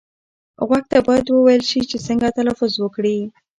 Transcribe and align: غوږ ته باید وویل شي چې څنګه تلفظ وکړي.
غوږ 0.67 0.83
ته 0.91 0.97
باید 1.07 1.25
وویل 1.29 1.63
شي 1.69 1.81
چې 1.89 1.97
څنګه 2.05 2.27
تلفظ 2.37 2.71
وکړي. 2.79 3.17